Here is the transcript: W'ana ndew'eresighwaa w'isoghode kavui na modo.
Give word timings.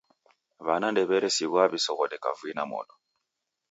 W'ana 0.65 0.87
ndew'eresighwaa 0.91 1.69
w'isoghode 1.71 2.17
kavui 2.23 2.51
na 2.57 2.63
modo. 2.71 2.93